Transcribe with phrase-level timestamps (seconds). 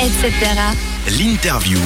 [0.00, 0.32] etc.
[1.18, 1.78] L'interview.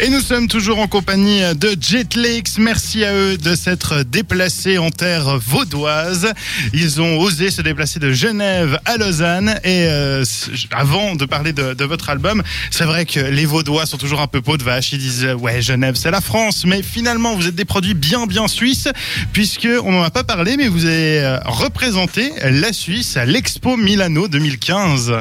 [0.00, 2.58] Et nous sommes toujours en compagnie de Jetlakes.
[2.58, 6.32] Merci à eux de s'être déplacés en terre vaudoise.
[6.72, 9.58] Ils ont osé se déplacer de Genève à Lausanne.
[9.64, 10.24] Et euh,
[10.70, 14.28] avant de parler de, de votre album, c'est vrai que les Vaudois sont toujours un
[14.28, 14.92] peu peau de vache.
[14.92, 18.46] Ils disent ouais Genève c'est la France, mais finalement vous êtes des produits bien bien
[18.46, 18.88] suisses
[19.32, 23.76] puisque on n'en a pas parlé, mais vous avez euh, représenté la Suisse à l'Expo
[23.76, 25.12] Milano 2015.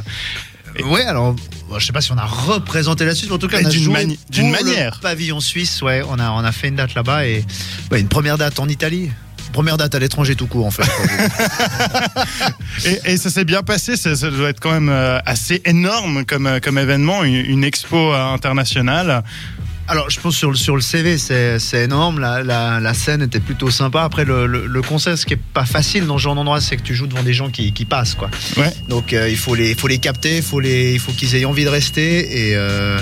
[0.86, 1.36] Ouais, alors
[1.78, 3.68] je sais pas si on a représenté la Suisse, mais en tout cas, Et on
[3.68, 4.20] a d'une mani-
[4.52, 4.96] manière.
[4.98, 7.44] Le pavillon suisse, ouais, on a on a fait une date là-bas et
[7.92, 9.10] ouais, une première date en Italie.
[9.54, 10.84] Première date à l'étranger tout court en fait.
[12.86, 16.26] Et, et ça s'est bien passé, ça, ça doit être quand même euh, assez énorme
[16.26, 19.24] comme, euh, comme événement, une, une expo internationale.
[19.90, 22.20] Alors, je pense sur le, sur le CV, c'est énorme.
[22.20, 24.04] La, la, la scène était plutôt sympa.
[24.04, 26.76] Après, le, le, le concert, ce qui est pas facile dans ce genre d'endroit, c'est
[26.76, 28.30] que tu joues devant des gens qui, qui passent, quoi.
[28.58, 28.74] Ouais.
[28.90, 31.46] Donc, euh, il faut les, faut les capter, il faut les, il faut qu'ils aient
[31.46, 32.50] envie de rester.
[32.50, 33.00] Et, euh,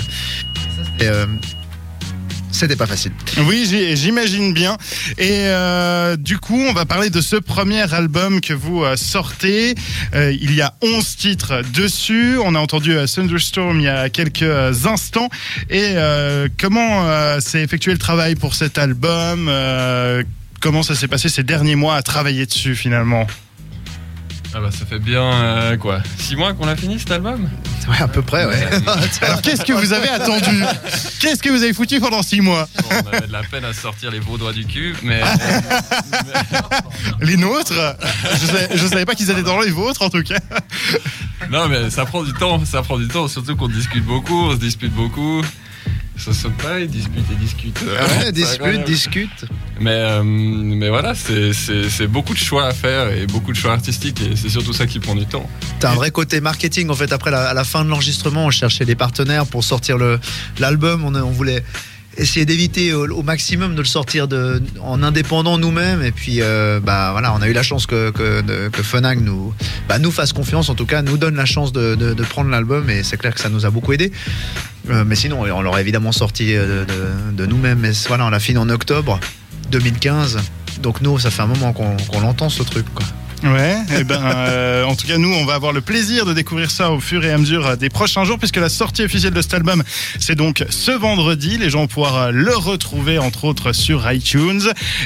[1.00, 1.26] et, euh,
[2.56, 3.12] c'était pas facile.
[3.46, 4.76] Oui, j'imagine bien.
[5.18, 9.74] Et euh, du coup, on va parler de ce premier album que vous euh, sortez.
[10.14, 12.38] Euh, il y a 11 titres dessus.
[12.42, 15.28] On a entendu Thunderstorm il y a quelques instants.
[15.70, 15.94] Et
[16.58, 19.50] comment s'est effectué le travail pour cet album?
[20.60, 23.26] Comment ça s'est passé ces derniers mois à travailler dessus finalement?
[24.58, 27.46] Ah bah ça fait bien euh, quoi Six mois qu'on a fini cet album
[27.88, 28.66] Ouais, à peu près, ouais.
[29.20, 30.64] Alors qu'est-ce que vous avez attendu?
[31.20, 32.66] Qu'est-ce que vous avez foutu pendant 6 mois?
[32.82, 35.20] Bon, On avait de la peine à sortir les vaudois du cul, mais
[37.20, 37.74] Les nôtres?
[38.32, 40.38] Je savais, je savais pas qu'ils étaient dans les vôtres en tout cas.
[41.50, 44.52] non mais ça prend du temps, ça prend du temps, surtout qu'on discute beaucoup, on
[44.52, 45.42] se dispute beaucoup.
[46.16, 47.82] Ça saute pas, ils discutent et discutent.
[47.86, 48.84] euh, Ouais, c'est discute, incroyable.
[48.84, 49.44] discute.
[49.78, 54.20] Mais, euh, mais voilà, c'est- beaucoup de choix à faire et beaucoup de choix artistiques
[54.22, 55.48] et c'est surtout ça qui prend du temps.
[55.80, 57.12] T'as un vrai côté marketing en fait.
[57.12, 59.98] Après, la- à la fin de l'enregistrement, on cherchait des partenaires pour sortir
[60.58, 61.04] l'album.
[61.04, 61.62] On, voulait
[62.16, 66.02] essayer d'éviter au, maximum de le sortir de, en indépendant nous-mêmes.
[66.02, 69.52] Et puis, euh, bah voilà, on a eu la chance que que, que Funag nous
[69.88, 70.70] bah, nous fasse confiance.
[70.70, 72.88] En tout cas, nous donne la chance de, de- prendre l'album.
[72.88, 74.10] Et c'est clair que ça nous a beaucoup aidé.
[74.88, 76.86] Euh, mais sinon, on l'aurait évidemment sorti de-
[77.32, 77.80] de nous-mêmes.
[77.80, 79.20] Mais voilà, on l'a fini en octobre
[79.70, 80.38] 2015.
[80.80, 82.86] Donc nous, ça fait un moment qu'on l'entend ce truc.
[83.42, 86.70] Ouais, et ben, euh, en tout cas, nous, on va avoir le plaisir de découvrir
[86.70, 89.42] ça au fur et à mesure euh, des prochains jours, puisque la sortie officielle de
[89.42, 89.84] cet album,
[90.18, 91.58] c'est donc ce vendredi.
[91.58, 94.62] Les gens vont pouvoir euh, le retrouver, entre autres, sur iTunes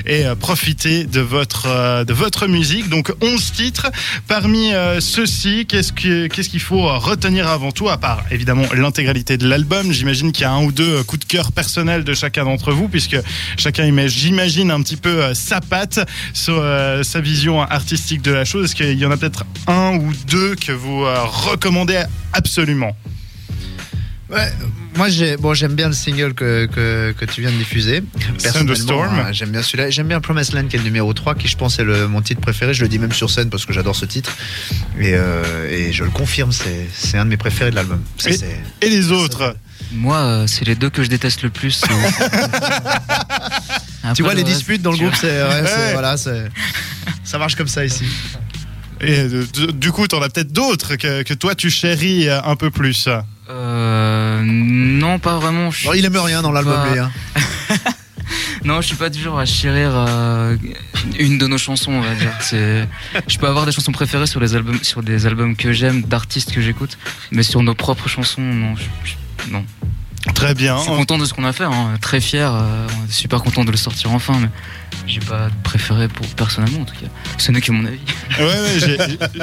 [0.06, 2.88] et euh, profiter de votre, de votre musique.
[2.88, 3.91] Donc, 11 titres.
[4.28, 4.70] Parmi
[5.00, 9.92] ceux-ci, qu'est-ce que- qu'est-ce qu'il faut retenir avant tout, à part, évidemment, l'intégralité de l'album
[9.92, 12.88] J'imagine qu'il y a un ou deux coups de cœur personnels de chacun d'entre vous,
[12.88, 13.16] puisque
[13.58, 15.98] chacun j'imagine, un petit peu sa patte
[16.32, 18.64] sa vision artistique de la chose.
[18.66, 22.97] Est-ce qu'il y en a peut-être un ou deux que vous euh, recommandez absolument?
[24.31, 24.48] Ouais,
[24.94, 28.00] moi j'ai bon j'aime bien le single que, que, que tu viens de diffuser.
[28.38, 29.19] Thunderstorm.
[29.19, 29.91] euh, J'aime bien celui-là.
[29.91, 32.22] J'aime bien Promised Land qui est le numéro 3 qui je pense est le, mon
[32.22, 32.72] titre préféré.
[32.72, 34.36] Je le dis même sur scène parce que j'adore ce titre.
[35.00, 38.00] Et, euh, et je le confirme, c'est c'est un de mes préférés de l'album.
[38.26, 39.56] Et- c'est- Et les autres?
[39.92, 41.82] Moi, c'est les deux que je déteste le plus.
[44.14, 45.92] Tu vois le les disputes dans le groupe, c'est ouais, c'est- Ouais.
[45.92, 46.48] voilà, c'est
[47.30, 48.04] ça marche comme ça ici.
[49.00, 52.56] Et euh, du coup, t'en as peut-être d'autres que, que toi tu chéris euh, un
[52.56, 53.08] peu plus.
[53.48, 55.70] Euh, non, pas vraiment.
[55.70, 57.10] Je il aime rien dans l'album, pas- hein.
[58.64, 60.54] Non, je suis pas du genre à chérir euh,
[61.18, 62.32] une de nos chansons, on va dire.
[63.26, 66.52] Je peux avoir des chansons préférées sur les albums, sur des albums que j'aime, d'artistes
[66.52, 66.98] que j'écoute,
[67.32, 68.74] mais sur nos propres chansons, non.
[68.76, 69.64] je- non.
[70.34, 70.76] Très bien.
[70.78, 73.42] Je suis content de ce qu'on a fait, hein, très fier, euh, on est super
[73.42, 74.48] content de le sortir enfin, mais
[75.06, 77.06] j'ai pas préféré pour personnellement en tout cas.
[77.38, 77.98] Ce n'est que mon avis.
[78.38, 78.98] Ouais, ouais, j'ai-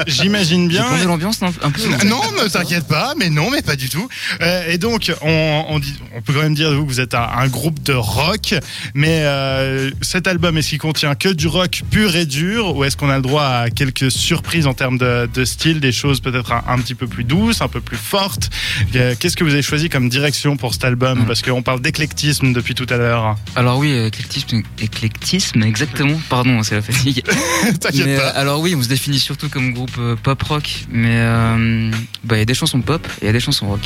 [0.06, 0.84] j'imagine J'ai bien.
[0.86, 2.06] plongé l'ambiance un peu.
[2.06, 4.08] Non, ne t'inquiète pas, mais non, mais pas du tout.
[4.40, 7.00] Euh, et donc, on, on, dit, on peut quand même dire de vous que vous
[7.00, 8.54] êtes un, un groupe de rock,
[8.94, 12.96] mais euh, cet album, est-ce qu'il contient que du rock pur et dur, ou est-ce
[12.96, 16.52] qu'on a le droit à quelques surprises en termes de, de style, des choses peut-être
[16.52, 18.48] un, un petit peu plus douces, un peu plus fortes?
[18.94, 21.26] Euh, Qu'est-ce que vous avez choisi comme direction pour cet album Mm.
[21.26, 23.36] Parce qu'on parle d'éclectisme depuis tout à l'heure.
[23.56, 26.18] Alors oui, éclectisme, éclectisme, exactement.
[26.28, 27.22] Pardon, c'est la fatigue.
[27.80, 28.22] T'inquiète Mais, pas.
[28.22, 31.90] euh, alors oui, on se définit surtout comme groupe euh, pop rock, mais euh,
[32.24, 33.80] bah, il y a des chansons pop et il y a des chansons rock.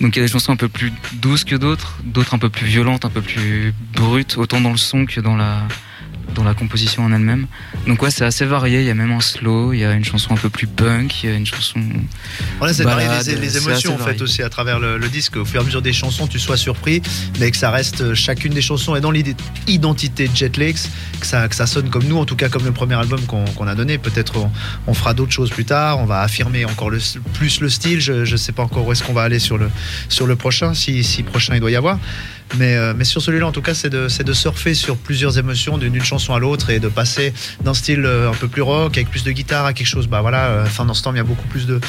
[0.00, 2.48] Donc il y a des chansons un peu plus douces que d'autres, d'autres un peu
[2.50, 5.66] plus violentes, un peu plus brutes, autant dans le son que dans la
[6.40, 7.46] dans la composition en elle-même.
[7.86, 8.80] Donc ouais, c'est assez varié.
[8.80, 11.22] Il y a même un slow, il y a une chanson un peu plus punk,
[11.22, 11.78] il y a une chanson.
[11.80, 14.22] De varier Balade, les, les c'est émotions en fait varié.
[14.22, 15.36] aussi à travers le, le disque.
[15.36, 17.02] Au fur et à mesure des chansons, tu sois surpris,
[17.38, 20.88] mais que ça reste euh, chacune des chansons est dans l'identité de Jetlex,
[21.20, 23.66] que ça, que ça sonne comme nous, en tout cas comme le premier album qu'on
[23.66, 23.98] a donné.
[23.98, 24.50] Peut-être on,
[24.86, 25.98] on fera d'autres choses plus tard.
[25.98, 26.98] On va affirmer encore le,
[27.34, 28.00] plus le style.
[28.00, 29.68] Je ne sais pas encore où est-ce qu'on va aller sur le,
[30.08, 31.98] sur le prochain, si, si prochain il doit y avoir.
[32.58, 35.38] Mais, euh, mais sur celui-là, en tout cas, c'est de, c'est de surfer sur plusieurs
[35.38, 36.04] émotions d'une d'une
[36.34, 37.32] à l'autre et de passer
[37.62, 40.06] d'un style euh, un peu plus rock avec plus de guitare à quelque chose.
[40.06, 41.80] Bah voilà, euh, fin dans ce temps, il y a beaucoup plus de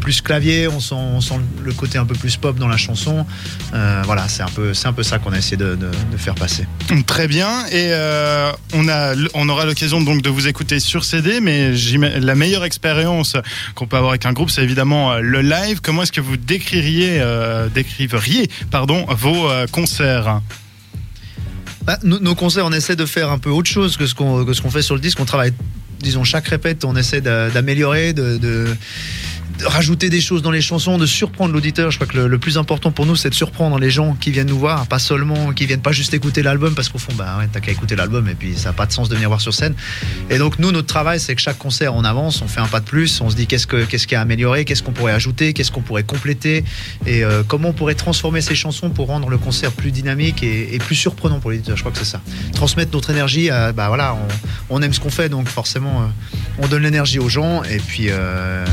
[0.00, 0.68] plus clavier.
[0.68, 3.26] On sent, le côté un peu plus pop dans la chanson.
[3.74, 5.76] Euh, voilà, c'est un peu, c'est un peu ça qu'on a essayé de,
[6.16, 6.66] faire passer.
[7.06, 7.66] Très bien.
[7.66, 12.34] Et euh, on, a, on aura l'occasion donc de vous écouter sur CD, mais la
[12.34, 13.36] meilleure expérience
[13.74, 15.80] qu'on peut avoir avec un groupe, c'est évidemment euh, le live.
[15.82, 20.40] Comment est-ce que vous décririez, euh, décriveriez pardon, vos euh, concerts?
[21.84, 24.70] Bah, nos, nos concerts, on essaie de faire un peu autre chose que ce qu'on
[24.70, 25.18] fait sur le disque.
[25.20, 25.52] On travaille,
[26.00, 28.66] disons, chaque répète, on essaie d'a- d'améliorer, de
[29.64, 31.90] rajouter des choses dans les chansons, de surprendre l'auditeur.
[31.90, 34.48] Je crois que le, plus important pour nous, c'est de surprendre les gens qui viennent
[34.48, 37.48] nous voir, pas seulement qui viennent pas juste écouter l'album, parce qu'au fond, bah ouais,
[37.52, 39.54] t'as qu'à écouter l'album et puis ça n'a pas de sens de venir voir sur
[39.54, 39.74] scène.
[40.30, 42.80] Et donc nous, notre travail, c'est que chaque concert, on avance, on fait un pas
[42.80, 45.52] de plus, on se dit qu'est-ce que qu'est-ce qui a amélioré, qu'est-ce qu'on pourrait ajouter,
[45.52, 46.64] qu'est-ce qu'on pourrait compléter,
[47.06, 50.78] et euh, comment on pourrait transformer ces chansons pour rendre le concert plus dynamique et,
[50.78, 51.76] plus surprenant pour l'auditeur.
[51.76, 52.20] Je crois que c'est ça.
[52.54, 54.16] Transmettre notre énergie, à- bah voilà,
[54.70, 56.04] on, aime ce qu'on fait, donc forcément, euh,
[56.58, 58.64] on donne l'énergie aux gens et puis euh,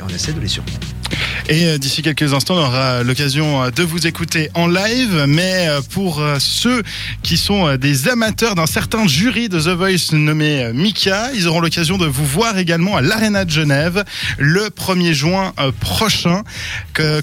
[0.00, 0.99] et on essaie de les surprendre.
[1.48, 5.24] Et euh, d'ici quelques instants, on aura l'occasion euh, de vous écouter en live.
[5.26, 6.82] Mais euh, pour ceux
[7.22, 11.98] qui sont des amateurs d'un certain jury de The Voice nommé Mika, ils auront l'occasion
[11.98, 14.04] de vous voir également à l'Arena de Genève
[14.38, 16.42] le 1er juin prochain.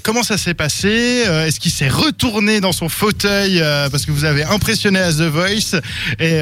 [0.02, 4.44] Comment ça s'est passé Est-ce qu'il s'est retourné dans son fauteuil parce que vous avez
[4.44, 5.80] impressionné à The Voice
[6.18, 6.40] Et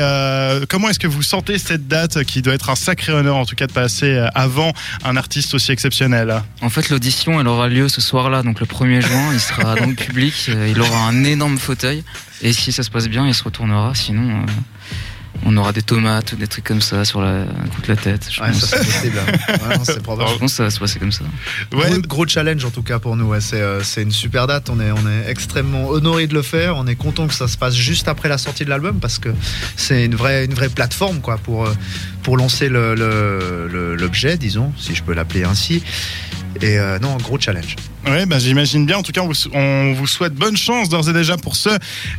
[0.68, 3.56] comment est-ce que vous sentez cette date qui doit être un sacré honneur en tout
[3.56, 4.72] cas de passer avant
[5.04, 6.42] un artiste aussi exceptionnel?
[6.62, 9.32] En fait, l'audition, elle aura lieu ce soir-là, donc le 1er juin.
[9.32, 12.04] Il sera dans le public, euh, il aura un énorme fauteuil.
[12.42, 13.94] Et si ça se passe bien, il se retournera.
[13.94, 14.46] Sinon, euh,
[15.44, 18.26] on aura des tomates, des trucs comme ça sur la, contre la tête.
[18.30, 18.60] Je Ouais, pense.
[18.64, 19.18] ça c'est possible.
[19.68, 20.30] Ouais, non, c'est probable.
[20.32, 21.24] Je pense que ça va se passer comme ça.
[21.72, 23.26] Ouais, Gros, gros challenge en tout cas pour nous.
[23.26, 23.40] ouais.
[23.40, 24.70] C'est euh, c'est une super date.
[24.70, 26.76] On est, on est extrêmement honoré de le faire.
[26.76, 29.28] On est content que ça se passe juste après la sortie de l'album parce que
[29.76, 31.68] c'est une vraie, une vraie plateforme quoi pour
[32.22, 35.82] pour lancer le- le- le- l'objet, disons, si je peux l'appeler ainsi.
[36.62, 37.76] Et euh, non, gros challenge.
[38.06, 38.98] Ouais, bah, j'imagine bien.
[38.98, 41.70] En tout cas, on vous, on vous souhaite bonne chance d'ores et déjà pour ce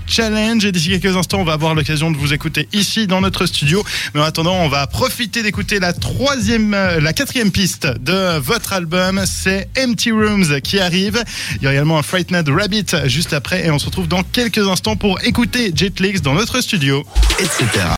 [0.05, 0.65] challenge.
[0.65, 3.83] Et d'ici quelques instants, on va avoir l'occasion de vous écouter ici dans notre studio.
[4.13, 8.73] Mais en attendant, on va profiter d'écouter la troisième, euh, la quatrième piste de votre
[8.73, 9.23] album.
[9.25, 11.23] C'est Empty Rooms qui arrive.
[11.57, 13.65] Il y a également un Frightened Rabbit juste après.
[13.65, 17.05] Et on se retrouve dans quelques instants pour écouter Jetlix dans notre studio.
[17.39, 17.83] etc.